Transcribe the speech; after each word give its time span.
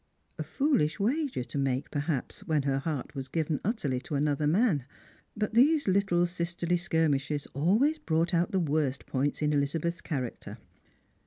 A 0.39 0.43
foolish 0.43 0.99
wager 0.99 1.43
to 1.43 1.57
make, 1.59 1.91
perhaps, 1.91 2.39
when 2.47 2.63
her 2.63 2.79
heart 2.79 3.13
was 3.13 3.27
given 3.27 3.59
utterly 3.63 3.99
to 3.99 4.15
another 4.15 4.47
man; 4.47 4.83
but 5.37 5.53
these 5.53 5.87
little 5.87 6.25
sisterly 6.25 6.77
skirmishes 6.77 7.45
always 7.53 7.99
brought 7.99 8.33
out 8.33 8.51
the 8.51 8.59
worst 8.59 9.05
points 9.05 9.43
in 9.43 9.53
Elizabeth's 9.53 10.01
character. 10.01 10.57